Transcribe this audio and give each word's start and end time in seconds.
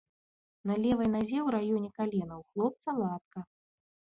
На 0.69 0.73
левай 0.85 1.09
назе 1.15 1.37
ў 1.43 1.47
раёне 1.55 1.89
калена 1.99 2.35
ў 2.41 2.43
хлопца 2.49 2.89
латка. 3.05 3.39